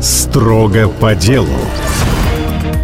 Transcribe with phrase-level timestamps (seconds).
[0.00, 1.48] Строго по делу.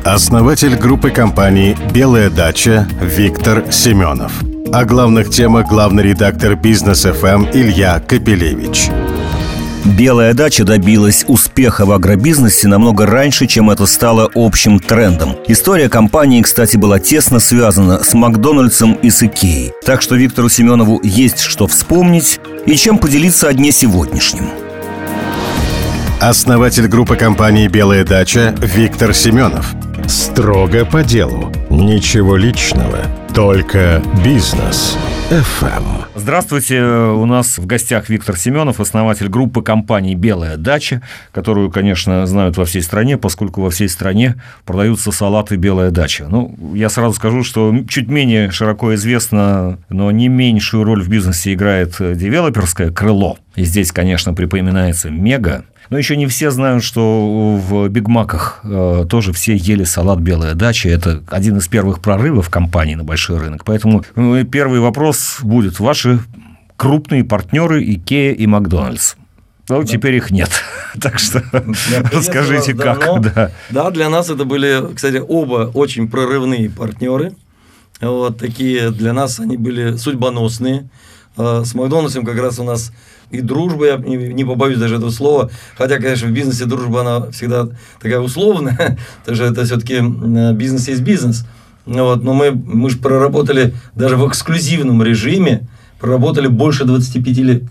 [0.04, 4.32] Основатель группы компаний «Белая дача» Виктор Семенов.
[4.72, 8.88] О главных темах главный редактор «Бизнес ФМ» Илья Капелевич.
[9.84, 15.36] Белая дача добилась успеха в агробизнесе намного раньше, чем это стало общим трендом.
[15.46, 19.72] История компании, кстати, была тесно связана с Макдональдсом и с Икеей.
[19.84, 24.63] Так что Виктору Семенову есть что вспомнить и чем поделиться о дне сегодняшнем.
[26.26, 29.74] Основатель группы компаний «Белая дача» Виктор Семенов.
[30.06, 31.52] Строго по делу.
[31.68, 33.00] Ничего личного.
[33.34, 34.96] Только бизнес.
[35.28, 35.84] FM.
[36.14, 42.56] Здравствуйте, у нас в гостях Виктор Семенов, основатель группы компаний «Белая дача», которую, конечно, знают
[42.56, 46.24] во всей стране, поскольку во всей стране продаются салаты «Белая дача».
[46.30, 51.52] Ну, я сразу скажу, что чуть менее широко известно, но не меньшую роль в бизнесе
[51.52, 53.36] играет девелоперское крыло.
[53.56, 59.32] И здесь, конечно, припоминается «Мега», но еще не все знают, что в Бигмаках э, тоже
[59.32, 60.88] все ели салат «Белая дача».
[60.88, 63.64] Это один из первых прорывов компании на большой рынок.
[63.64, 65.80] Поэтому ну, первый вопрос будет.
[65.80, 66.20] Ваши
[66.76, 69.14] крупные партнеры Икея и Макдональдс.
[69.68, 69.86] Ну, да.
[69.86, 70.50] теперь их нет.
[71.00, 71.42] так что
[72.12, 73.00] расскажите, как.
[73.00, 73.30] Давно.
[73.34, 73.50] Да.
[73.70, 77.34] да, для нас это были, кстати, оба очень прорывные партнеры.
[78.00, 80.88] Вот такие для нас они были судьбоносные.
[81.36, 82.92] Э, с Макдональдсом как раз у нас
[83.34, 87.68] и дружба, я не, побоюсь даже этого слова, хотя, конечно, в бизнесе дружба, она всегда
[88.00, 90.00] такая условная, потому что это все-таки
[90.54, 91.44] бизнес есть бизнес.
[91.86, 95.66] Вот, но мы, мы же проработали даже в эксклюзивном режиме,
[96.00, 97.62] проработали больше 25 лет.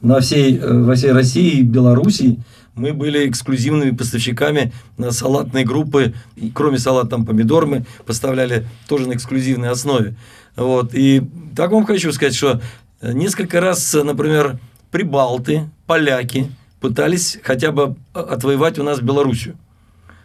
[0.00, 2.38] На всей, э, во всей России и Белоруссии
[2.74, 6.14] мы были эксклюзивными поставщиками на салатной группы.
[6.36, 10.14] И кроме салат там помидор мы поставляли тоже на эксклюзивной основе.
[10.56, 10.94] Вот.
[10.94, 11.22] И
[11.54, 12.62] так вам хочу сказать, что
[13.02, 14.58] несколько раз, например,
[14.90, 19.56] прибалты, поляки пытались хотя бы отвоевать у нас Белоруссию.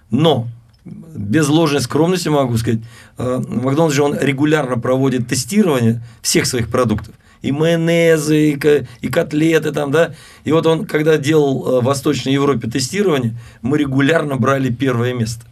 [0.09, 0.47] Но
[0.83, 2.81] без ложной скромности могу сказать,
[3.17, 7.15] э, Макдональдс же он регулярно проводит тестирование всех своих продуктов.
[7.41, 10.15] И майонезы, и, и котлеты там, да.
[10.43, 15.45] И вот он, когда делал э, в Восточной Европе тестирование, мы регулярно брали первое место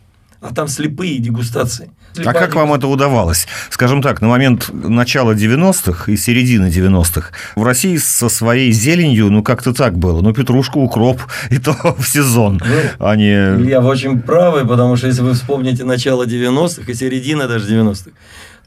[0.44, 1.90] а там слепые дегустации.
[2.18, 3.48] А как вам это удавалось?
[3.70, 9.44] Скажем так, на момент начала 90-х и середины 90-х в России со своей зеленью, ну,
[9.44, 10.22] как-то так было.
[10.22, 12.62] Ну, петрушка, укроп, и то в сезон.
[12.64, 12.76] Ну.
[13.00, 17.74] А Илья, вы очень правы, потому что если вы вспомните начало 90-х и середина даже
[17.74, 18.12] 90-х,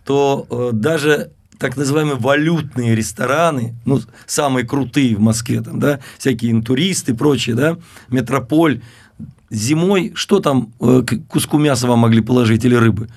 [0.05, 6.53] то э, даже так называемые валютные рестораны, ну, самые крутые в Москве, там, да, всякие
[6.53, 7.77] интуристы и прочие, да,
[8.09, 8.83] метрополь,
[9.51, 13.09] зимой что там э, куску мяса вам могли положить или рыбы?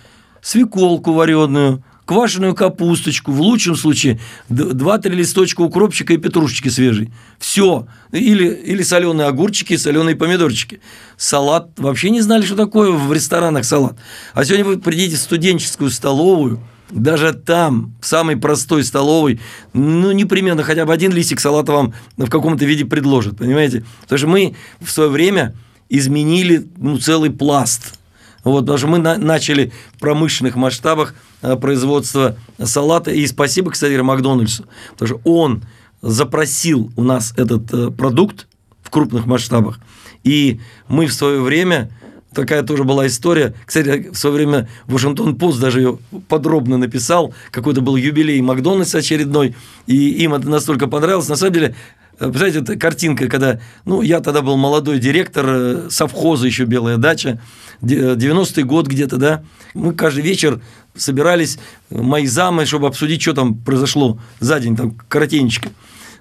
[0.42, 4.20] Свеколку вареную, квашеную капусточку, в лучшем случае
[4.50, 7.12] 2-3 листочка укропчика и петрушечки свежей.
[7.38, 7.88] Все.
[8.12, 10.82] Или, или соленые огурчики, соленые помидорчики.
[11.18, 11.70] Салат.
[11.78, 13.96] Вообще не знали, что такое в ресторанах салат.
[14.34, 19.40] А сегодня вы придите в студенческую столовую, даже там, в самой простой столовой,
[19.74, 23.86] ну, непременно хотя бы один листик салата вам в каком-то виде предложат, понимаете?
[24.02, 25.56] Потому что мы в свое время
[25.90, 27.99] изменили ну, целый пласт.
[28.44, 33.12] Вот, потому что мы на, начали в промышленных масштабах а, производство салата.
[33.12, 34.66] И спасибо, кстати, Макдональдсу,
[34.98, 35.64] потому что он
[36.02, 38.48] запросил у нас этот э, продукт
[38.82, 39.80] в крупных масштабах.
[40.24, 41.92] И мы в свое время
[42.34, 43.54] такая тоже была история.
[43.66, 47.34] Кстати, в свое время Вашингтон Пост даже ее подробно написал.
[47.52, 49.56] Какой-то был юбилей Макдональдса очередной,
[49.88, 51.28] и им это настолько понравилось.
[51.28, 51.76] На самом деле,
[52.19, 57.41] Представляете, это картинка, когда, ну, я тогда был молодой директор э, совхоза еще «Белая дача»,
[57.81, 59.44] 90-й год где-то, да,
[59.74, 60.62] мы каждый вечер
[60.96, 61.59] собирались,
[61.90, 65.69] мои замы, чтобы обсудить, что там произошло за день, там, коротенечко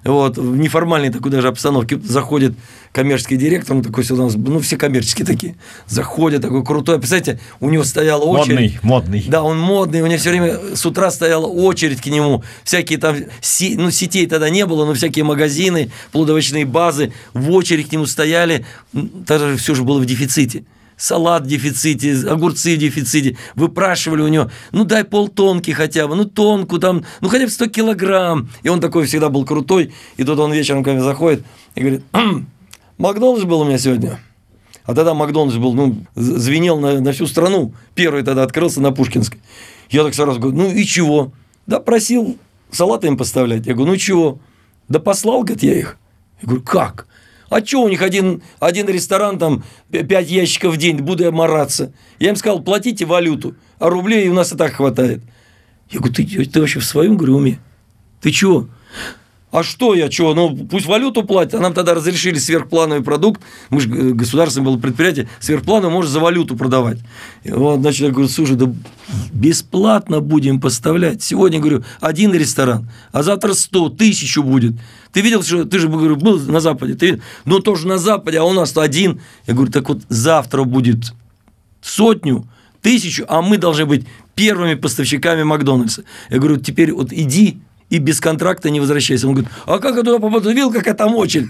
[0.03, 2.55] вот, в неформальной такой даже обстановке заходит
[2.91, 5.55] коммерческий директор, он такой сюда, ну, все коммерческие такие,
[5.87, 8.79] заходят, такой крутой, представляете, у него стояла очередь.
[8.83, 9.25] Модный, модный.
[9.27, 13.15] Да, он модный, у него все время с утра стояла очередь к нему, всякие там,
[13.15, 18.65] ну, сетей тогда не было, но всякие магазины, плодовочные базы в очередь к нему стояли,
[19.27, 20.63] тогда все же было в дефиците
[20.99, 26.25] салат в дефиците, огурцы в дефиците, выпрашивали у него, ну дай полтонки хотя бы, ну
[26.25, 28.49] тонку там, ну хотя бы 100 килограмм.
[28.61, 31.43] И он такой всегда был крутой, и тут он вечером ко мне заходит
[31.75, 32.03] и говорит,
[32.97, 34.19] Макдональдс был у меня сегодня.
[34.83, 37.73] А тогда Макдональдс был, ну, звенел на, на всю страну.
[37.95, 39.39] Первый тогда открылся на Пушкинской.
[39.89, 41.31] Я так сразу говорю, ну и чего?
[41.65, 42.37] Да просил
[42.71, 43.67] салаты им поставлять.
[43.67, 44.39] Я говорю, ну чего?
[44.87, 45.97] Да послал, говорит, я их.
[46.41, 47.07] Я говорю, как?
[47.49, 51.91] А что у них один, один ресторан, там, 5 ящиков в день, буду я мараться.
[52.19, 55.21] Я им сказал, платите валюту, а рублей у нас и так хватает.
[55.89, 57.57] Я говорю, ты, ты вообще в своем, говорю?
[58.21, 58.67] Ты чего?
[59.51, 60.35] А что я, что?
[60.35, 61.55] Ну, пусть валюту платят.
[61.55, 63.41] А нам тогда разрешили сверхплановый продукт.
[63.71, 65.27] Мы же э, государственное было предприятие.
[65.39, 66.99] Сверхплановый может за валюту продавать.
[67.43, 68.71] И вот, значит, я говорю, слушай, да
[69.33, 71.23] бесплатно будем поставлять.
[71.23, 74.73] Сегодня, говорю, один ресторан, а завтра сто, тысячу будет.
[75.11, 76.93] Ты видел, что ты же говорю, был на Западе?
[76.93, 79.21] Ты, ну, тоже на Западе, а у нас-то один.
[79.47, 81.13] Я говорю, так вот завтра будет
[81.81, 82.47] сотню,
[82.81, 86.03] тысячу, а мы должны быть первыми поставщиками Макдональдса.
[86.29, 87.59] Я говорю, теперь вот иди
[87.89, 89.27] и без контракта не возвращайся.
[89.27, 90.49] Он говорит, а как я туда попаду?
[90.49, 91.49] Видел, какая там очередь?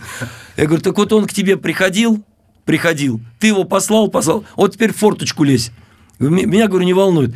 [0.55, 2.23] Я говорю, так вот он к тебе приходил,
[2.65, 5.71] приходил, ты его послал, послал, вот теперь форточку лезь.
[6.19, 7.33] Меня, говорю, не волнует.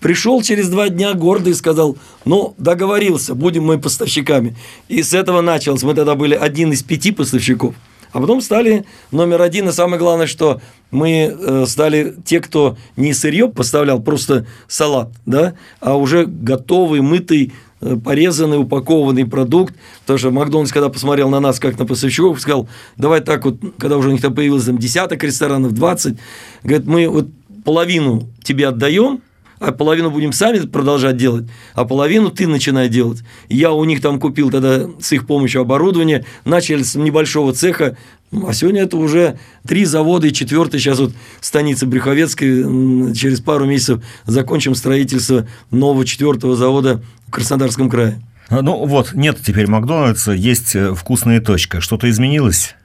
[0.00, 4.56] Пришел через два дня гордый и сказал, ну, договорился, будем мы поставщиками.
[4.88, 5.82] И с этого началось.
[5.82, 7.74] Мы тогда были один из пяти поставщиков.
[8.12, 10.60] А потом стали номер один, и самое главное, что
[10.90, 17.52] мы э, стали те, кто не сырье поставлял, просто салат, да, а уже готовый, мытый,
[17.80, 19.74] э, порезанный, упакованный продукт.
[20.00, 23.98] Потому что Макдональдс, когда посмотрел на нас, как на поставщиков, сказал, давай так вот, когда
[23.98, 26.16] уже у них там появилось там, десяток ресторанов, 20,
[26.62, 27.26] говорит, мы вот
[27.64, 29.20] половину тебе отдаем,
[29.60, 33.22] а половину будем сами продолжать делать, а половину ты начинай делать.
[33.48, 37.96] Я у них там купил тогда с их помощью оборудование, начали с небольшого цеха,
[38.30, 44.04] а сегодня это уже три завода и четвертый сейчас вот станица Брюховецкой, через пару месяцев
[44.26, 48.20] закончим строительство нового четвертого завода в Краснодарском крае.
[48.50, 51.82] Ну вот, нет теперь Макдональдса, есть э, вкусная точка.
[51.82, 52.76] Что-то изменилось?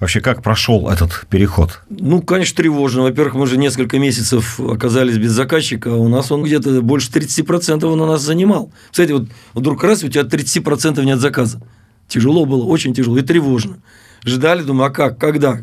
[0.00, 1.82] Вообще, как прошел этот переход?
[1.90, 3.02] Ну, конечно, тревожно.
[3.02, 7.84] Во-первых, мы же несколько месяцев оказались без заказчика, а у нас он где-то больше 30%
[7.84, 8.72] он у нас занимал.
[8.90, 11.60] Кстати, вот вдруг раз у тебя 30% нет заказа.
[12.08, 13.76] Тяжело было, очень тяжело и тревожно.
[14.24, 15.60] Ждали, думаю, а как, когда?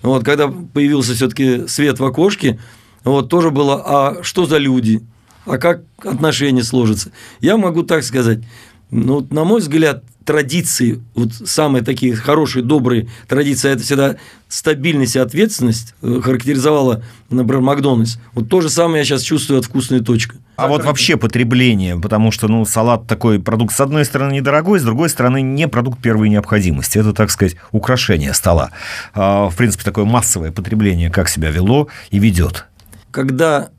[0.00, 2.60] Вот, когда появился все-таки свет в окошке,
[3.02, 5.02] вот, тоже было, а что за люди?
[5.44, 7.10] А как отношения сложатся?
[7.40, 8.44] Я могу так сказать.
[8.92, 14.16] Ну, на мой взгляд, традиции, вот самые такие хорошие, добрые традиции, это всегда
[14.48, 18.16] стабильность и ответственность э, характеризовала, например, Макдональдс.
[18.34, 20.34] Вот то же самое я сейчас чувствую от вкусной точки.
[20.56, 24.82] А вот вообще потребление, потому что, ну, салат такой продукт, с одной стороны, недорогой, с
[24.82, 26.98] другой стороны, не продукт первой необходимости.
[26.98, 28.70] Это, так сказать, украшение стола.
[29.14, 32.66] А, в принципе, такое массовое потребление как себя вело и ведет.
[33.10, 33.70] Когда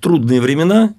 [0.00, 0.94] трудные времена,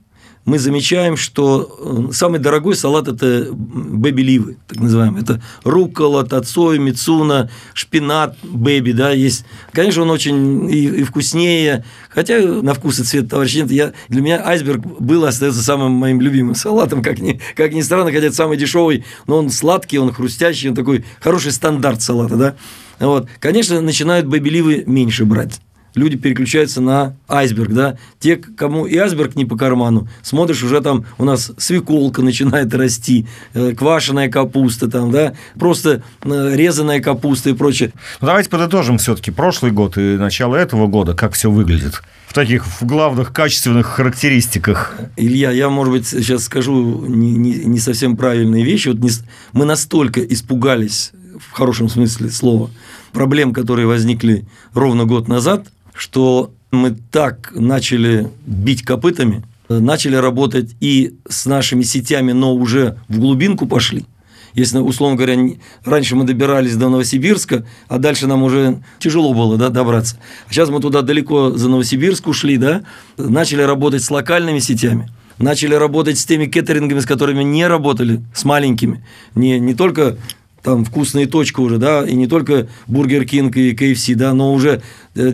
[0.47, 5.21] мы замечаем, что э, самый дорогой салат– это бэби-ливы, так называемый.
[5.21, 9.43] Это руккола, тацой, мицуна, шпинат, бэби, да, есть.
[9.73, 14.21] Конечно, он очень и, и вкуснее, хотя на вкус и цвет, товарищ, нет, я, для
[14.21, 18.27] меня айсберг был и остается самым моим любимым салатом, как ни, как ни странно, хотя
[18.27, 22.55] это самый дешевый, но он сладкий, он хрустящий, он такой хороший стандарт салата, да.
[22.99, 23.27] Вот.
[23.41, 25.59] Конечно, начинают бэби-ливы меньше брать
[25.97, 31.05] люди переключаются на айсберг, да, те, кому и айсберг не по карману, смотришь, уже там
[31.17, 37.53] у нас свеколка начинает расти, э, квашеная капуста там, да, просто э, резаная капуста и
[37.53, 37.91] прочее.
[38.21, 42.65] Ну, давайте подытожим все-таки прошлый год и начало этого года, как все выглядит в таких
[42.65, 44.95] в главных качественных характеристиках.
[45.15, 48.89] Илья, я, может быть, сейчас скажу не, не, не совсем правильные вещи.
[48.89, 49.09] Вот не,
[49.53, 52.69] мы настолько испугались, в хорошем смысле слова,
[53.13, 55.67] проблем, которые возникли ровно год назад,
[55.97, 63.19] что мы так начали бить копытами, начали работать и с нашими сетями, но уже в
[63.19, 64.05] глубинку пошли.
[64.53, 65.37] Если, условно говоря,
[65.85, 70.17] раньше мы добирались до Новосибирска, а дальше нам уже тяжело было да, добраться.
[70.47, 72.83] А сейчас мы туда далеко за Новосибирск ушли, да,
[73.17, 78.43] начали работать с локальными сетями начали работать с теми кеттерингами, с которыми не работали, с
[78.43, 79.03] маленькими.
[79.35, 80.17] Не, не только
[80.63, 84.53] там Вкусно и точка уже, да, и не только Burger King и KFC, да, но
[84.53, 84.81] уже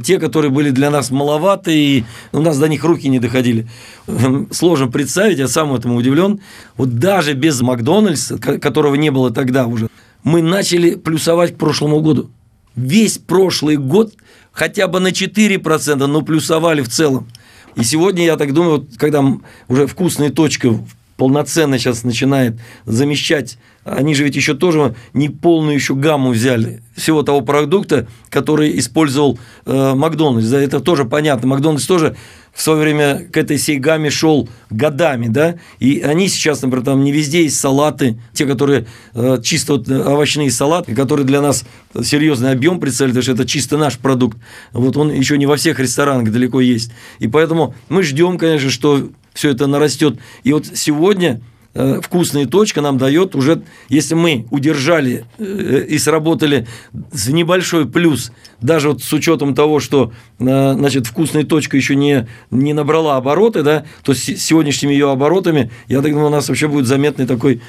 [0.04, 3.68] те, которые были для нас маловаты, и у нас до них руки не доходили.
[4.08, 6.40] Эм, сложно представить, я сам этому удивлен.
[6.78, 9.90] Вот даже без Макдональдса, которого не было тогда уже,
[10.24, 12.30] мы начали плюсовать к прошлому году.
[12.76, 14.14] Весь прошлый год
[14.52, 17.28] хотя бы на 4%, но плюсовали в целом.
[17.76, 19.24] И сегодня, я так думаю, когда
[19.68, 20.80] уже вкусная точка
[21.18, 27.24] полноценно сейчас начинает замещать, они же ведь еще тоже не полную еще гамму взяли всего
[27.24, 30.48] того продукта, который использовал э, Макдональдс.
[30.48, 31.48] Да, это тоже понятно.
[31.48, 32.16] Макдональдс тоже
[32.54, 37.04] в свое время к этой всей гамме шел годами, да, и они сейчас, например, там
[37.04, 38.86] не везде есть салаты, те, которые
[39.16, 41.66] э, чисто вот овощные салаты, которые для нас
[42.04, 44.38] серьезный объем представляют, потому что это чисто наш продукт.
[44.72, 46.92] Вот он еще не во всех ресторанах далеко есть.
[47.18, 50.20] И поэтому мы ждем, конечно, что все это нарастет.
[50.44, 51.42] И вот сегодня
[51.74, 56.68] вкусная точка нам дает уже, если мы удержали э, и сработали
[57.12, 62.28] с небольшой плюс, даже вот с учетом того, что э, значит, вкусная точка еще не,
[62.52, 66.86] не набрала обороты, да, то с сегодняшними ее оборотами, я думаю, у нас вообще будет
[66.86, 67.62] заметный такой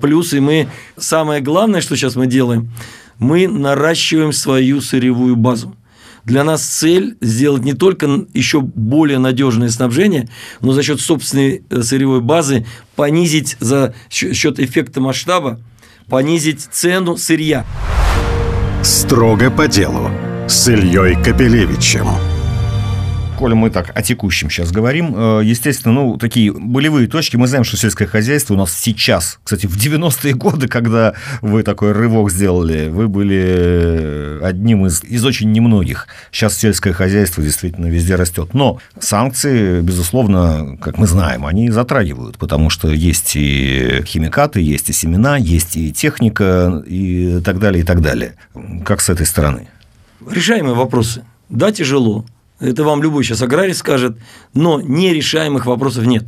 [0.00, 2.70] плюс, и мы, самое главное, что сейчас мы делаем,
[3.18, 5.76] мы наращиваем свою сырьевую базу.
[6.24, 10.28] Для нас цель сделать не только еще более надежное снабжение,
[10.60, 15.60] но за счет собственной э, сырьевой базы понизить за счет эффекта масштаба,
[16.08, 17.64] понизить цену сырья.
[18.82, 20.10] Строго по делу
[20.48, 22.08] с Ильей Капелевичем
[23.40, 27.64] коли мы так о текущем сейчас говорим, э, естественно, ну, такие болевые точки, мы знаем,
[27.64, 32.90] что сельское хозяйство у нас сейчас, кстати, в 90-е годы, когда вы такой рывок сделали,
[32.90, 36.06] вы были э, одним из, из очень немногих.
[36.30, 38.52] Сейчас сельское хозяйство действительно везде растет.
[38.52, 44.92] Но санкции, безусловно, как мы знаем, они затрагивают, потому что есть и химикаты, есть и
[44.92, 48.34] семена, есть и техника, и так далее, и так далее.
[48.84, 49.68] Как с этой стороны?
[50.30, 51.24] Решаемые вопросы.
[51.48, 52.26] Да, тяжело.
[52.60, 54.18] Это вам любой сейчас аграрий скажет,
[54.54, 56.24] но нерешаемых вопросов нет.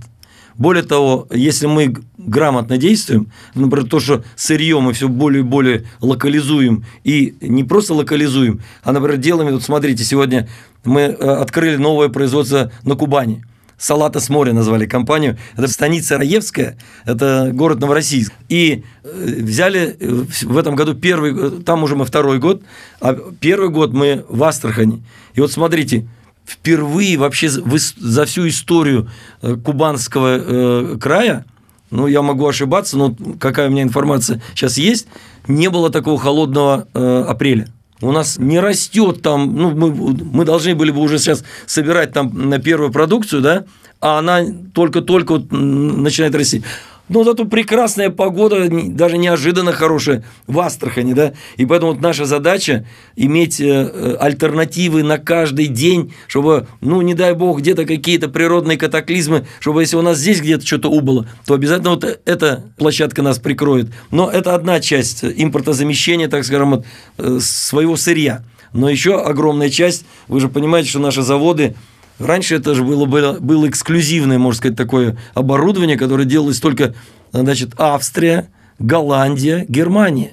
[0.56, 5.84] Более того, если мы грамотно действуем, например, то, что сырье мы все более и более
[6.00, 10.48] локализуем, и не просто локализуем, а, например, делаем, вот смотрите, сегодня
[10.84, 13.44] мы э, открыли новое производство на Кубани.
[13.78, 15.38] Салата с моря назвали компанию.
[15.56, 18.32] Это станица Раевская, это город Новороссийск.
[18.48, 22.62] И э, взяли э, в этом году первый, там уже мы второй год,
[23.00, 25.02] а первый год мы в Астрахани.
[25.34, 26.06] И вот смотрите,
[26.46, 29.08] впервые вообще за всю историю
[29.40, 31.44] э, Кубанского э, края,
[31.90, 35.06] ну, я могу ошибаться, но какая у меня информация сейчас есть,
[35.46, 37.68] не было такого холодного э, апреля.
[38.00, 42.48] У нас не растет там, ну, мы, мы должны были бы уже сейчас собирать там
[42.48, 43.64] на первую продукцию, да,
[44.00, 44.40] а она
[44.74, 46.64] только-только вот начинает расти.
[47.12, 52.86] Но зато прекрасная погода, даже неожиданно хорошая в Астрахани, да, и поэтому вот наша задача
[53.16, 58.78] иметь э, э, альтернативы на каждый день, чтобы, ну, не дай бог, где-то какие-то природные
[58.78, 63.38] катаклизмы, чтобы если у нас здесь где-то что-то убыло, то обязательно вот эта площадка нас
[63.38, 63.90] прикроет.
[64.10, 66.86] Но это одна часть импортозамещения, так скажем, вот,
[67.18, 68.42] э, своего сырья.
[68.72, 71.74] Но еще огромная часть, вы же понимаете, что наши заводы
[72.18, 76.94] Раньше это же было, было, было эксклюзивное, можно сказать, такое оборудование, которое делалось только,
[77.32, 80.32] значит, Австрия, Голландия, Германия.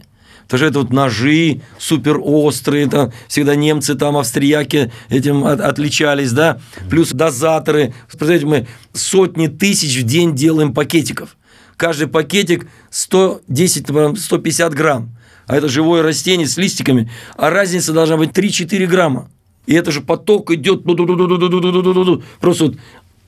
[0.49, 6.31] Потому что это вот ножи супер острые, там всегда немцы, там австрияки этим от, отличались,
[6.31, 6.59] да,
[6.89, 7.93] плюс дозаторы.
[8.07, 11.37] Представляете, мы сотни тысяч в день делаем пакетиков.
[11.77, 15.15] Каждый пакетик 110-150 грамм.
[15.45, 17.11] А это живое растение с листиками.
[17.37, 19.29] А разница должна быть 3-4 грамма.
[19.65, 22.75] И это же поток идет, просто вот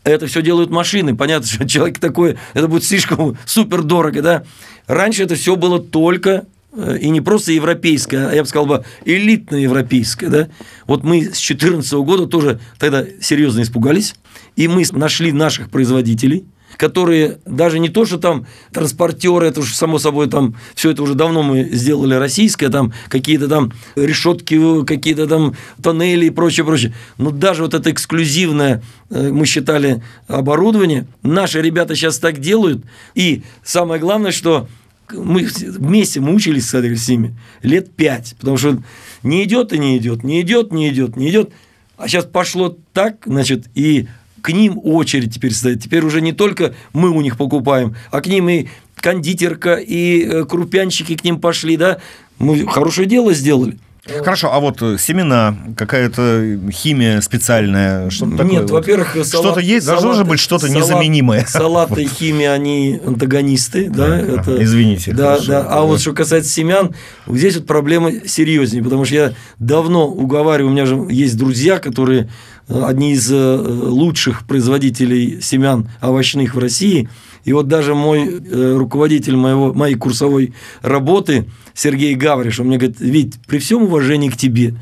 [0.04, 1.16] это все делают машины.
[1.16, 4.44] Понятно, что человек такой, это будет слишком супер дорого, да.
[4.88, 8.84] Раньше это все было только э, и не просто европейское, а я бы сказал бы
[9.06, 10.48] элитное европейское, да.
[10.88, 14.16] Вот мы с 2014 года тоже тогда серьезно испугались,
[14.56, 16.46] и мы нашли наших производителей–
[16.82, 21.14] которые даже не то, что там транспортеры, это уже само собой там все это уже
[21.14, 26.96] давно мы сделали российское, там какие-то там решетки, какие-то там тоннели и прочее, прочее.
[27.20, 32.84] Но даже вот это эксклюзивное, э, мы считали, оборудование, наши ребята сейчас так делают.
[33.14, 34.68] И самое главное, что
[35.12, 38.82] мы вместе мучились с этими лет пять, потому что
[39.22, 41.52] не идет и не идет, не идет, не идет, не идет.
[41.98, 44.08] А сейчас пошло так, значит, и
[44.42, 45.82] к ним очередь теперь стоит.
[45.82, 50.46] Теперь уже не только мы у них покупаем, а к ним и кондитерка, и э,
[50.46, 52.00] крупянщики к ним пошли, да.
[52.40, 53.78] Мы хорошее дело сделали.
[54.24, 58.52] Хорошо, а вот э, семена, какая-то химия специальная, что-то такое?
[58.52, 61.46] Нет, во-первых, что-то есть, салаты, должно же быть что-то салат, незаменимое.
[61.46, 65.14] Салаты и химия, они антагонисты, да, да это, извините.
[65.14, 65.60] Да, хорошо, да.
[65.60, 65.82] А да.
[65.82, 66.96] вот что касается семян,
[67.28, 72.28] здесь вот проблема серьезнее, потому что я давно уговариваю, у меня же есть друзья, которые
[72.68, 77.10] одни из э, лучших производителей семян овощных в России.
[77.44, 83.00] И вот даже мой э, руководитель моего, моей курсовой работы, Сергей Гавриш, он мне говорит,
[83.00, 84.76] Вить, при всем уважении к тебе,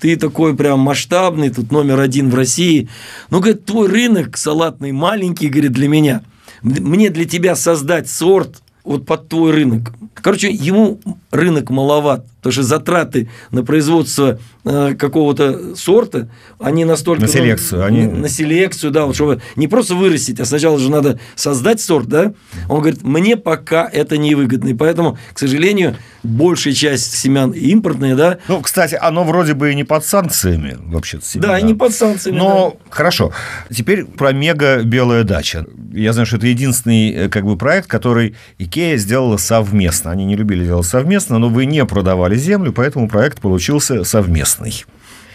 [0.00, 2.88] ты такой прям масштабный, тут номер один в России,
[3.30, 6.22] но, говорит, твой рынок салатный маленький, говорит, для меня.
[6.62, 9.92] Мне для тебя создать сорт вот под твой рынок.
[10.14, 11.00] Короче, ему
[11.30, 12.26] рынок маловат.
[12.46, 16.28] Потому что затраты на производство э, какого-то сорта,
[16.60, 17.22] они настолько...
[17.22, 17.80] На селекцию.
[17.80, 18.06] Ну, они...
[18.06, 22.34] На селекцию, да, вот, чтобы не просто вырастить, а сначала же надо создать сорт, да.
[22.68, 24.68] Он говорит, мне пока это невыгодно.
[24.68, 28.38] И поэтому, к сожалению, большая часть семян импортные, да.
[28.46, 31.48] Ну, кстати, оно вроде бы и не под санкциями вообще-то семена.
[31.48, 32.38] Да, и не под санкциями.
[32.38, 32.90] Но да.
[32.90, 33.32] хорошо.
[33.74, 35.66] Теперь про мега белая дача.
[35.92, 40.12] Я знаю, что это единственный э, как бы проект, который Икея сделала совместно.
[40.12, 44.84] Они не любили делать совместно, но вы не продавали землю, поэтому проект получился совместный.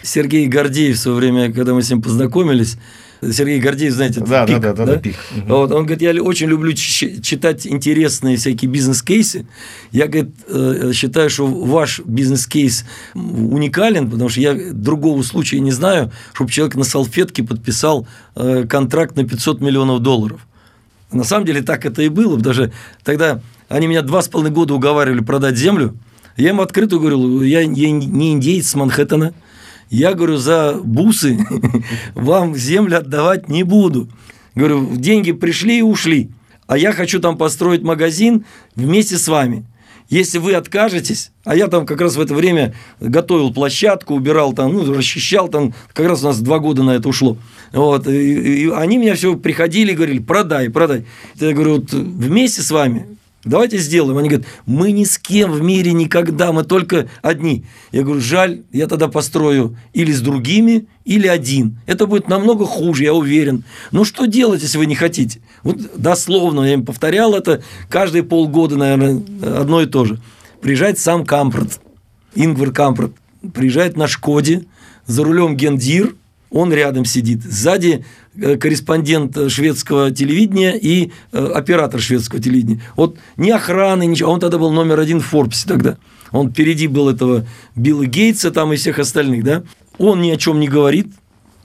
[0.02, 2.76] Сергей Гордеев в свое время, когда мы с ним познакомились,
[3.30, 5.14] Сергей Гордеев, знаете, да, пик, да, да, да, да, пик.
[5.46, 9.46] Вот, он говорит, я очень люблю читать интересные всякие бизнес-кейсы.
[9.92, 16.10] Я, говорит, э, считаю, что ваш бизнес-кейс уникален, потому что я другого случая не знаю,
[16.32, 20.40] чтобы человек на салфетке подписал э, контракт на 500 миллионов долларов.
[21.12, 22.72] На самом деле так это и было, что
[23.04, 25.94] тогда они меня два с половиной года уговаривали продать землю.
[26.36, 29.34] Я им открыто говорил, я, я не индейец с Манхэттена,
[29.90, 31.38] я говорю, за бусы
[32.14, 34.08] вам землю отдавать не буду.
[34.54, 36.30] Говорю, деньги пришли и ушли,
[36.66, 39.66] а я хочу там построить магазин вместе с вами.
[40.08, 44.74] Если вы откажетесь, а я там как раз в это время готовил площадку, убирал там,
[44.74, 47.38] ну, расчищал там, как раз у нас два года на это ушло.
[47.72, 51.06] Вот, и, и они меня все приходили и говорили, продай, продай.
[51.36, 53.06] Я говорю, вот вместе с вами
[53.44, 54.18] Давайте сделаем.
[54.18, 57.64] Они говорят, мы ни с кем в мире никогда, мы только одни.
[57.90, 61.80] Я говорю, жаль, я тогда построю или с другими, или один.
[61.86, 63.64] Это будет намного хуже, я уверен.
[63.90, 65.40] Ну что делать, если вы не хотите?
[65.64, 70.20] Вот дословно я им повторял это каждые полгода, наверное, одно и то же.
[70.60, 71.80] Приезжает сам Кампорт,
[72.36, 73.12] Ингвар Кампорт,
[73.52, 74.66] приезжает на Шкоде,
[75.06, 76.14] за рулем Гендир,
[76.50, 77.42] он рядом сидит.
[77.42, 82.82] Сзади корреспондент шведского телевидения и э, оператор шведского телевидения.
[82.96, 84.32] Вот ни охраны, ничего.
[84.32, 85.98] Он тогда был номер один в Форбсе тогда.
[86.30, 87.46] Он впереди был этого
[87.76, 89.62] Билла Гейтса там и всех остальных, да.
[89.98, 91.08] Он ни о чем не говорит.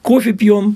[0.02, 0.76] Кофе пьем.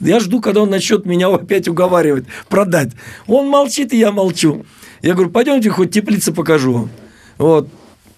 [0.00, 2.92] Я жду, когда он начнет меня опять уговаривать, продать.
[3.26, 4.66] Он молчит, и я молчу.
[5.02, 6.90] Я говорю, пойдемте, хоть теплицы покажу вам.
[7.38, 7.68] Вот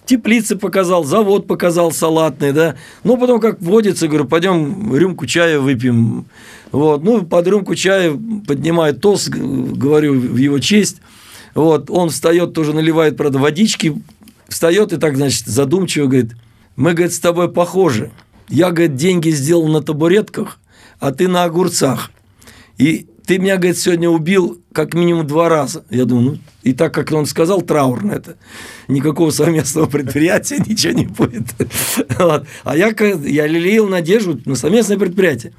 [0.07, 2.75] теплицы показал, завод показал салатный, да.
[3.03, 6.25] Ну, потом, как водится, говорю, пойдем рюмку чая выпьем.
[6.71, 8.11] Вот, ну, под рюмку чая
[8.47, 10.97] поднимает тост, говорю в его честь.
[11.53, 14.01] Вот, он встает, тоже наливает, правда, водички,
[14.47, 16.31] встает и так, значит, задумчиво говорит,
[16.75, 18.11] мы, говорит, с тобой похожи.
[18.47, 20.59] Я, говорит, деньги сделал на табуретках,
[20.99, 22.11] а ты на огурцах.
[22.77, 25.83] И ты меня, говорит, сегодня убил как минимум два раза.
[25.89, 28.37] Я думаю, ну, и так, как он сказал, траурно это.
[28.87, 31.43] Никакого совместного предприятия, ничего не будет.
[32.63, 35.53] А я, я лелеял надежду на совместное предприятие.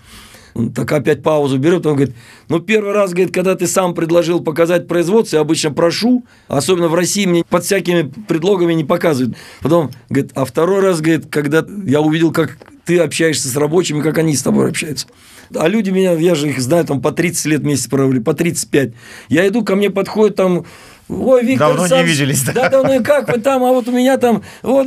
[0.54, 2.16] Он так опять паузу берет, он говорит,
[2.48, 6.94] ну, первый раз, говорит, когда ты сам предложил показать производство, я обычно прошу, особенно в
[6.94, 9.36] России мне под всякими предлогами не показывают.
[9.60, 12.56] Потом, говорит, а второй раз, говорит, когда я увидел, как
[12.88, 15.08] ты общаешься с рабочими, как они с тобой общаются.
[15.54, 18.92] А люди меня, я же их знаю, там по 30 лет вместе провели, по 35.
[19.28, 20.64] Я иду, ко мне подходит там
[21.10, 21.98] Ой, Виктор Давно Сам...
[21.98, 22.52] не виделись, да?
[22.54, 24.86] Да, давно, и как вы там, а вот у меня там, вот,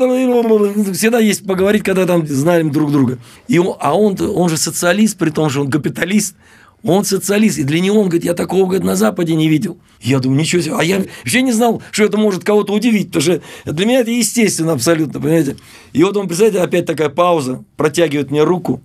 [0.96, 3.20] всегда есть поговорить, когда там знаем друг друга.
[3.48, 6.36] И он, а он, он же социалист, при том, что он капиталист.
[6.84, 9.78] Он социалист, и для него, он говорит, я такого, говорит, на Западе не видел.
[10.02, 10.76] Я думаю, ничего себе.
[10.78, 14.10] А я вообще не знал, что это может кого-то удивить, потому что для меня это
[14.10, 15.58] естественно абсолютно, понимаете.
[15.94, 18.82] И вот он, представляете, опять такая пауза, протягивает мне руку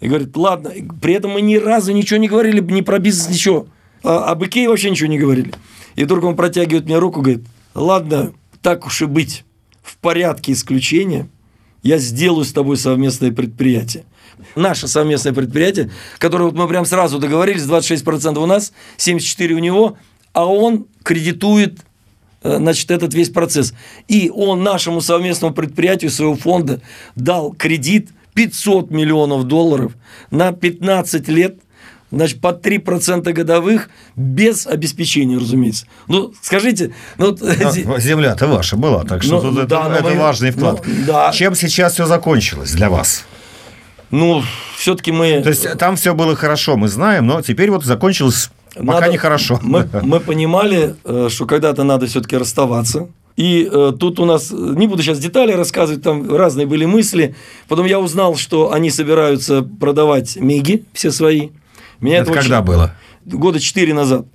[0.00, 0.72] и говорит, ладно.
[1.00, 3.66] При этом мы ни разу ничего не говорили, не про бизнес, ничего.
[4.04, 5.52] А, об Икее вообще ничего не говорили.
[5.96, 9.44] И вдруг он протягивает мне руку, говорит, ладно, так уж и быть,
[9.82, 11.28] в порядке исключения,
[11.82, 14.04] я сделаю с тобой совместное предприятие.
[14.56, 19.96] Наше совместное предприятие, которое вот мы прям сразу договорились, 26% у нас, 74% у него,
[20.32, 21.80] а он кредитует
[22.42, 23.74] э, значит, этот весь процесс.
[24.08, 26.80] И он нашему совместному предприятию своего фонда
[27.14, 29.92] дал кредит 500 миллионов долларов
[30.30, 31.58] на 15 лет–
[32.12, 35.86] значит, под 3% годовых без обеспечения, разумеется.
[36.08, 36.94] Ну, скажите...
[37.18, 40.82] Ну, но, земля-то ваша была, так что ну, тут да, это, это мы, важный вклад.
[40.86, 41.32] Ну, да.
[41.32, 43.24] Чем сейчас все закончилось для вас?
[44.10, 44.42] Ну,
[44.76, 45.40] все-таки мы...
[45.42, 49.58] То есть там все было хорошо, мы знаем, но теперь вот закончилось пока надо, нехорошо.
[49.62, 53.08] Мы, мы понимали, э, что когда-то надо все-таки расставаться.
[53.36, 57.34] И э, тут у нас, не буду сейчас детали рассказывать, там разные были мысли.
[57.68, 61.48] Потом я узнал, что они собираются продавать Миги, все свои.
[62.02, 62.66] Меня это, это когда очень...
[62.66, 62.94] было?
[63.24, 64.26] Года четыре назад.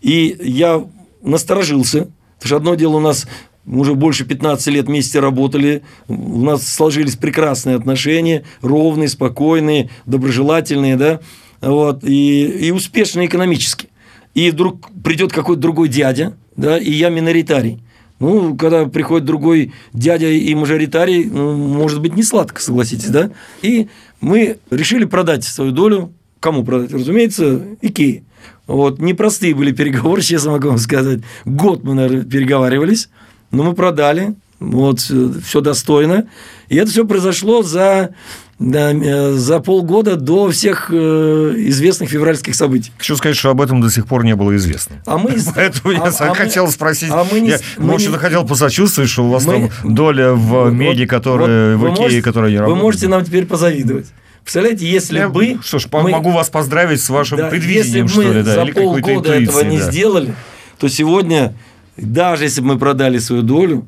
[0.00, 0.84] И я
[1.22, 3.26] насторожился, потому что одно дело у нас
[3.64, 10.96] мы уже больше 15 лет вместе работали, у нас сложились прекрасные отношения, ровные, спокойные, доброжелательные,
[10.96, 11.20] да,
[11.60, 13.88] вот, и, и успешные экономически.
[14.34, 17.80] И вдруг придет какой-то другой дядя, да, и я миноритарий.
[18.18, 23.30] Ну, когда приходит другой дядя и мажоритарий, ну, может быть, не сладко, согласитесь, да?
[23.62, 23.88] И
[24.20, 26.12] мы решили продать свою долю.
[26.40, 26.92] Кому продать?
[26.92, 28.24] Разумеется, Икеи.
[28.66, 31.20] Вот, непростые были переговоры, честно могу вам сказать.
[31.44, 33.10] Год мы, наверное, переговаривались,
[33.50, 34.34] но мы продали.
[34.58, 36.28] Вот, все достойно.
[36.68, 38.14] И это все произошло за
[38.60, 42.92] да, э, за полгода до всех э, известных февральских событий.
[42.98, 44.96] Хочу сказать, что об этом до сих пор не было известно.
[45.06, 45.34] А мы...
[45.54, 47.10] Поэтому я а, хотел мы, спросить.
[47.10, 50.34] А мы не, я, мы может, не, хотел посочувствовать, что у вас мы, там доля
[50.34, 52.76] в меди, которая вот в Икее, которая не работает.
[52.76, 54.08] Вы можете нам теперь позавидовать.
[54.42, 55.58] Представляете, если я, бы...
[55.62, 58.54] Что ж, мы, могу вас поздравить с вашим да, предвидением, если бы что ли, да,
[58.54, 59.90] за или полгода этого не да.
[59.90, 60.34] сделали,
[60.78, 61.54] то сегодня,
[61.96, 63.86] даже если бы мы продали свою долю,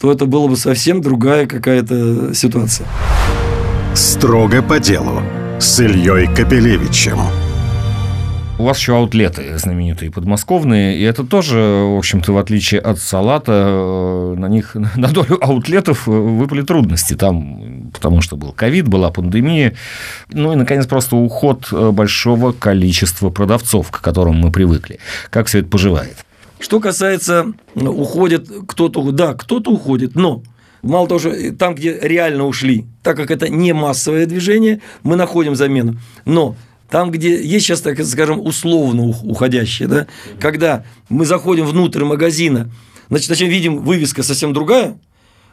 [0.00, 2.86] то это была бы совсем другая какая-то ситуация.
[3.94, 5.22] Строго по делу
[5.58, 7.18] с Ильей Капелевичем.
[8.58, 13.52] У вас еще аутлеты знаменитые подмосковные, и это тоже, в общем-то, в отличие от салата,
[13.52, 17.14] э, на них, на долю аутлетов выпали трудности.
[17.14, 19.74] Там, потому что был ковид, была пандемия.
[20.30, 24.98] Ну и, наконец, просто уход большого количества продавцов, к которым мы привыкли.
[25.30, 26.16] Как все это поживает?
[26.60, 30.42] Что касается уходит кто-то, да, кто-то уходит, но
[30.82, 35.54] мало того, что там, где реально ушли, так как это не массовое движение, мы находим
[35.54, 35.96] замену.
[36.24, 36.56] Но
[36.90, 40.06] там, где есть сейчас, так скажем, условно уходящие, да,
[40.40, 42.70] когда мы заходим внутрь магазина,
[43.08, 44.98] значит, зачем видим вывеска совсем другая,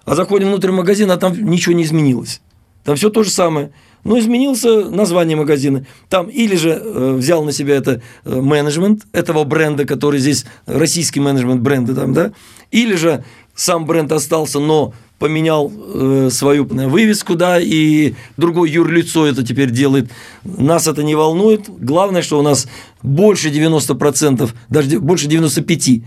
[0.06, 2.42] а заходим внутрь магазина, а там ничего не изменилось.
[2.84, 3.72] Там все то же самое.
[4.04, 5.88] Но изменился название магазина.
[6.10, 11.20] Там или же э, взял на себя это э, менеджмент этого бренда, который здесь российский
[11.20, 12.32] менеджмент бренда там, да,
[12.70, 13.24] или же
[13.56, 20.12] сам бренд остался, но поменял э, свою вывеску, да, и другое юрлицо это теперь делает.
[20.44, 21.66] Нас это не волнует.
[21.68, 22.68] Главное, что у нас
[23.02, 26.04] больше 90%, даже больше 95%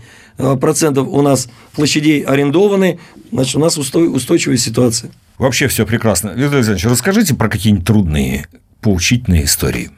[0.59, 2.99] процентов у нас площадей арендованы,
[3.31, 5.11] значит, у нас устой, устойчивая ситуация.
[5.37, 6.29] Вообще все прекрасно.
[6.29, 8.47] Виктор Александрович, расскажите про какие-нибудь трудные,
[8.81, 9.89] поучительные истории.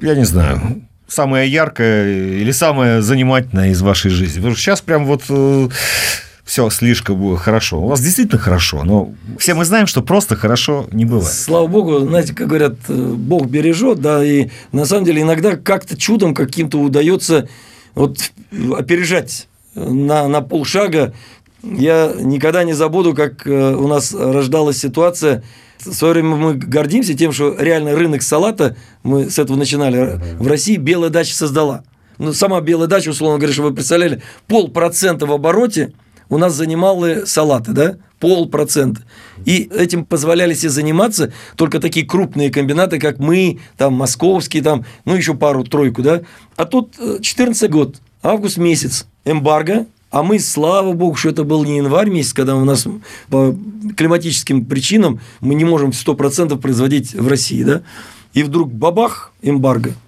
[0.00, 4.36] Я не знаю, самая яркая или самая занимательная из вашей жизни.
[4.36, 5.68] Потому что сейчас прям вот э,
[6.46, 7.80] все слишком хорошо.
[7.80, 11.26] У вас действительно хорошо, но все мы знаем, что просто хорошо не бывает.
[11.26, 15.96] Слава богу, знаете, как говорят, э, Бог бережет, да, и на самом деле иногда как-то
[15.96, 17.48] чудом каким-то удается
[17.96, 18.30] вот
[18.76, 21.12] опережать на, на полшага.
[21.64, 25.42] Я никогда не забуду, как э, у нас рождалась ситуация.
[25.84, 30.46] В свое время мы гордимся тем, что реально рынок салата, мы с этого начинали, в
[30.46, 31.82] России белая дача создала.
[32.18, 35.92] Ну, сама белая дача, условно говоря, чтобы вы представляли, полпроцента в обороте–
[36.28, 39.02] у нас занималы салаты, да, полпроцента.
[39.44, 45.14] И этим позволяли себе заниматься только такие крупные комбинаты, как мы, там, московские, там, ну,
[45.14, 46.22] еще пару-тройку, да.
[46.56, 51.64] А тут 14 э, год, август месяц, эмбарго, а мы, слава богу, что это был
[51.64, 52.86] не январь месяц, когда у нас
[53.28, 53.54] по
[53.96, 57.82] климатическим причинам мы не можем 100% производить в России, да.
[58.32, 59.92] И вдруг бабах, эмбарго–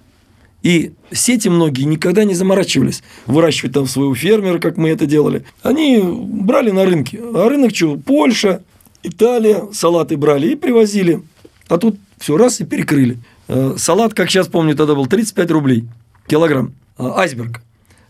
[0.61, 5.45] и сети многие никогда не заморачивались выращивать там своего фермера, как мы это делали.
[5.63, 7.19] Они брали на рынке.
[7.33, 7.97] А рынок что?
[7.97, 8.61] Польша,
[9.03, 11.21] Италия, салаты брали и привозили.
[11.67, 13.19] А тут все раз и перекрыли.
[13.47, 15.85] Э, салат, как сейчас помню, тогда был 35 рублей
[16.27, 16.73] килограмм.
[16.97, 17.61] А, айсберг.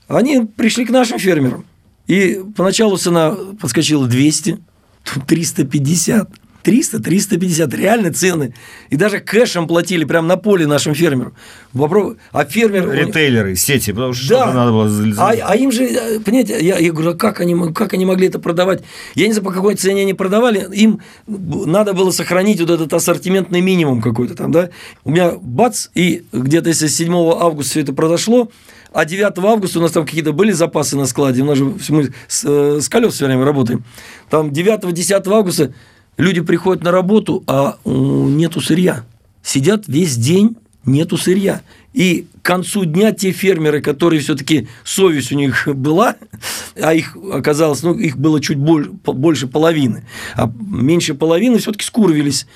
[0.08, 1.66] Они пришли к нашим фермерам.
[2.08, 4.58] И поначалу цена подскочила 200,
[5.04, 6.30] тут 350.
[6.64, 8.54] 300, 350, реально цены.
[8.90, 11.34] И даже кэшем платили прямо на поле нашим фермерам.
[11.74, 12.92] Вопрос, а фермер...
[12.92, 14.54] Ритейлеры, сети, потому что да.
[14.54, 14.90] надо было...
[15.18, 18.28] А, а им же, э, понимаете, я, я говорю, а как они, как они могли
[18.28, 18.84] это продавать?
[19.16, 23.62] Я не знаю, по какой цене они продавали, им надо было сохранить вот этот ассортиментный
[23.62, 24.70] минимум какой-то там, да.
[25.04, 28.52] У меня бац, и где-то если 7 августа все это произошло,
[28.92, 32.12] а 9 августа у нас там какие-то были запасы на складе, у нас же мы
[32.28, 33.84] с, э, с колес все время работаем.
[34.30, 35.74] Там 9-10 августа
[36.20, 39.06] Люди приходят на работу, а нету сырья.
[39.42, 41.62] Сидят весь день, нету сырья.
[41.94, 46.18] И к концу дня те фермеры, которые все-таки совесть у них была,
[46.76, 50.06] а их оказалось, ну, их было чуть больше половины,
[50.36, 52.48] а меньше половины все-таки скурвились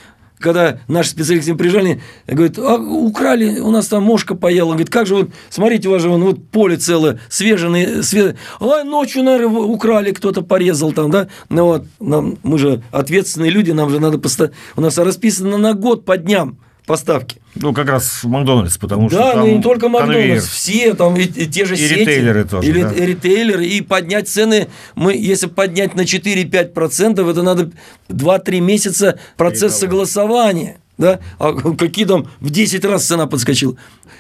[0.44, 4.66] когда наши специалисты приезжали, говорят, а, украли, у нас там мошка поела.
[4.66, 8.36] Он говорит, как же вот, смотрите, у вас же вон, вот поле целое, свежее, свежее.
[8.60, 11.30] Ой, ночью, наверное, украли, кто-то порезал там, да.
[11.50, 15.74] Ну вот, нам, мы же ответственные люди, нам же надо постоянно, у нас расписано на
[15.74, 17.42] год по дням поставки.
[17.56, 21.24] Ну, как раз Макдональдс, потому да, что там ну не только Макдональдс, все, там и,
[21.24, 22.00] и те же и сети.
[22.00, 22.92] ритейлеры тоже, и, да.
[22.92, 27.72] и ритейлеры, и поднять цены, мы, если поднять на 4-5%, это надо
[28.10, 30.78] 2-3 месяца процесс согласования.
[30.98, 31.20] Да?
[31.40, 33.76] А какие там в 10 раз цена подскочила.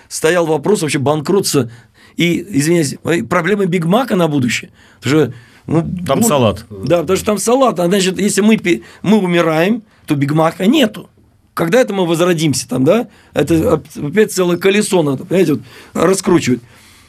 [0.08, 1.69] Стоял вопрос вообще банкротства
[2.17, 2.95] и, извиняюсь,
[3.30, 4.71] проблемы Биг Мака на будущее.
[5.02, 5.34] Потому что
[5.65, 6.65] Ну, Там ну, салат.
[6.69, 7.80] Да, потому что там салат.
[7.80, 8.60] А значит, если мы,
[9.02, 11.10] мы умираем, то бигмака нету.
[11.53, 13.07] Когда это мы возродимся там, да?
[13.33, 15.61] Это опять целое колесо надо, понимаете, вот,
[15.93, 16.61] раскручивать.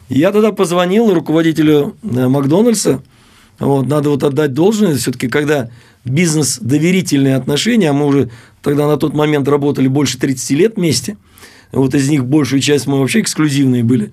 [0.09, 3.03] Я тогда позвонил руководителю э, Макдональдса.
[3.59, 5.71] Вот, надо вот отдать должное, все-таки, когда
[6.05, 8.31] бизнес доверительные отношения, а мы уже
[8.63, 11.17] тогда на тот момент работали больше 30 лет вместе,
[11.73, 14.13] вот из них большую часть мы вообще эксклюзивные были.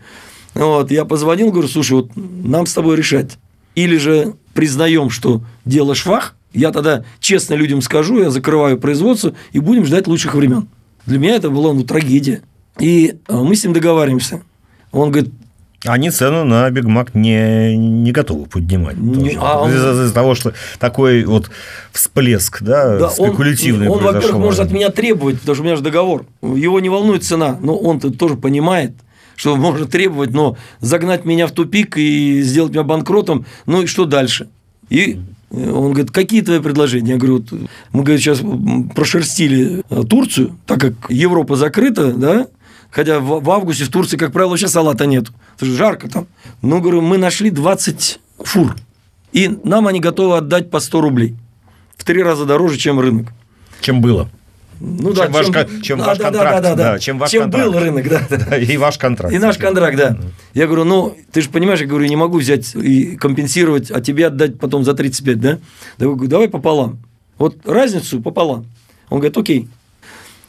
[0.53, 3.37] Вот, я позвонил, говорю, слушай, вот нам с тобой решать.
[3.75, 9.59] Или же признаем, что дело швах, я тогда честно людям скажу, я закрываю производство и
[9.59, 10.67] будем ждать лучших времен.
[11.05, 12.41] Для меня это была ну, трагедия.
[12.79, 14.41] И э, мы с ним договариваемся.
[14.91, 15.31] Он говорит,
[15.85, 18.97] Они цену на Биг Мак не, не готовы поднимать.
[18.97, 21.49] Не- а он- Из-за, из-за того, что такой вот
[21.91, 24.39] всплеск, да, Да, он, спекулятивный он, во-первых, произошел.
[24.39, 26.25] может от меня требовать, потому что у меня же договор.
[26.41, 28.91] Его не волнует цена, но он-то тоже понимает,
[29.35, 34.05] что можно требовать, но загнать меня в тупик и сделать меня банкротом, ну и что
[34.05, 34.49] дальше?
[34.89, 35.19] И
[35.51, 37.11] он говорит, какие твои предложения?
[37.11, 37.43] Я говорю,
[37.91, 38.41] мы говорит, сейчас
[38.95, 42.47] прошерстили э, Турцию, так как Европа закрыта, да,
[42.89, 46.27] хотя в, в августе в Турции, как правило, вообще салата нет, это же жарко там.
[46.61, 48.75] Ну, говорю, мы нашли 20 фур,
[49.33, 51.35] и нам они готовы отдать по 100 рублей.
[51.97, 53.27] В три раза дороже, чем рынок.
[53.81, 54.29] Чем было.
[54.83, 57.65] Ну Чем ваш кон- чем ваш контракт, да, чем ваш чем контракт.
[57.71, 58.25] был рынок, да.
[58.29, 58.37] да.
[58.49, 59.31] Да, И ваш контракт.
[59.33, 60.17] И наш контракт, да.
[60.55, 64.27] Я говорю, ну, ты же понимаешь, я говорю, не могу взять и компенсировать, а тебе
[64.27, 65.59] отдать потом за 35, да?
[65.99, 66.97] Я говорю, давай пополам.
[67.37, 68.65] Вот разницу пополам.
[69.09, 69.67] Он говорит, окей.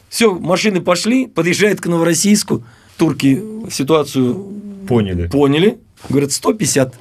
[0.09, 2.65] Все, машины пошли, подъезжает к Новороссийску.
[2.97, 4.35] Турки ситуацию
[4.89, 5.29] Поняли.
[5.29, 5.79] поняли.
[6.09, 6.95] Говорят, 150.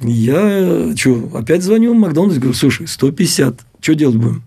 [0.00, 4.42] Я что, опять звоню в Макдональдс, говорю, слушай, 150, что делать будем?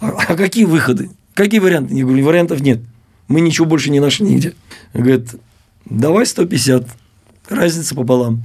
[0.00, 1.10] А, а какие выходы?
[1.34, 1.94] Какие варианты?
[1.94, 2.80] Я говорю, вариантов нет.
[3.28, 4.54] Мы ничего больше не нашли нигде.
[4.92, 5.34] Говорит,
[5.84, 6.86] давай 150,
[7.48, 8.44] разница пополам.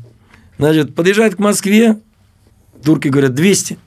[0.57, 1.99] Значит, подъезжает к Москве,
[2.83, 3.77] турки говорят, 200.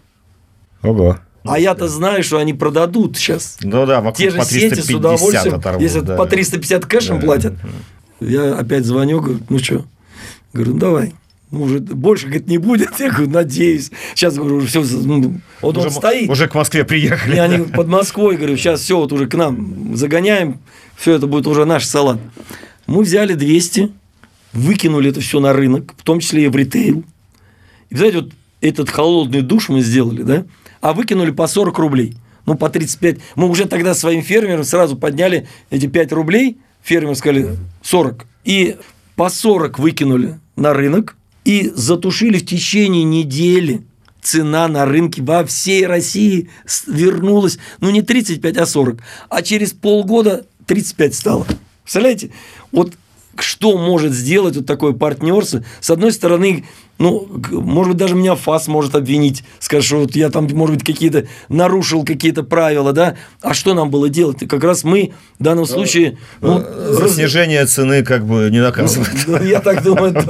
[0.83, 1.19] Ого.
[1.45, 3.59] А я-то знаю, что они продадут сейчас.
[3.63, 6.17] Ну да, вокруг Те же по сети 350 с удовольствием, оторвут, если да.
[6.17, 7.27] по 350 кэшем Да.
[7.27, 7.55] платят.
[8.21, 9.85] Я опять звоню, говорю, ну что?
[10.53, 11.15] Говорю, ну давай.
[11.53, 12.89] Ну, уже больше, говорит, не будет.
[12.99, 13.91] Я говорю, надеюсь.
[14.15, 16.31] Сейчас, говорю, уже все, ну, вот он уже, стоит.
[16.31, 17.37] Уже к Москве приехали.
[17.37, 20.61] И они под Москвой, говорю, сейчас все вот уже к нам загоняем,
[20.97, 22.19] все это будет уже наш салат.
[22.87, 23.93] Мы взяли 200,
[24.55, 27.05] выкинули это все на рынок, в том числе и в ритейл.
[27.91, 30.47] И, знаете, вот этот холодный душ мы сделали, да,
[30.81, 32.17] а выкинули по 40 рублей.
[32.47, 33.19] Ну, по 35.
[33.37, 38.27] Мы уже тогда своим фермерам сразу подняли эти 5 рублей, фермеры сказали 40.
[38.45, 38.79] И
[39.17, 43.83] по 40 выкинули на рынок и затушили в течение недели
[44.21, 46.49] цена на рынке во всей России
[46.87, 48.99] вернулась, ну не 35, а 40.
[49.29, 51.47] А через полгода 35 стало.
[51.83, 52.31] Представляете?
[52.71, 52.95] Вот
[53.39, 55.65] что может сделать вот такое партнерство?
[55.81, 56.65] С одной стороны,
[57.03, 60.85] ну, может быть, даже меня ФАС может обвинить, скажет, что вот я там, может быть,
[60.85, 63.17] какие-то нарушил какие-то правила, да?
[63.41, 64.39] А что нам было делать?
[64.49, 66.19] Как раз мы в данном случае...
[66.41, 69.11] ну, За раз- снижение цены как бы не наказывают.
[69.27, 70.15] ну, Я так думаю.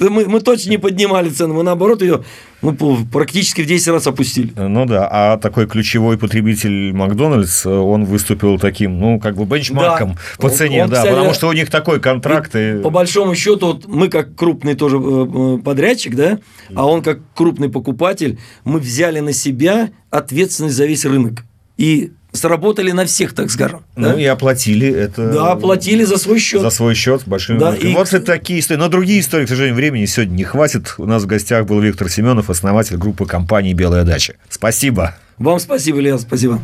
[0.00, 2.24] Мы мы точно не поднимали цену, мы наоборот ее
[2.62, 4.52] ну, по- практически в 10 раз опустили.
[4.56, 10.18] Ну да, а такой ключевой потребитель Макдональдс, он выступил таким, ну, как бы бенчмарком Да.
[10.38, 12.56] по цене, он, да, кстати, потому что у них такой контракт.
[12.56, 12.80] И...
[12.82, 16.38] По большому счету, вот мы как крупный тоже э, э, подрядчик, да,
[16.74, 21.44] а он как крупный покупатель, мы взяли на себя ответственность за весь рынок.
[21.76, 23.80] И сработали на всех, так скажем.
[23.96, 24.20] Ну да?
[24.20, 25.32] и оплатили это.
[25.32, 26.60] Да, оплатили за свой счет.
[26.60, 28.78] За свой счет большим Да, и- Вот это такие истории.
[28.78, 30.94] Но другие истории, к сожалению, времени сегодня не хватит.
[30.98, 34.34] У нас в гостях был Виктор Семенов, основатель группы компании «Белая дача».
[34.50, 35.16] Спасибо.
[35.38, 36.60] Вам спасибо, Илья, спасибо.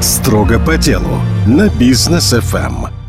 [0.00, 3.05] Строго по делу на бизнес ФМ.